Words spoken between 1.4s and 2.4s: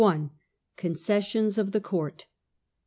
of the Court.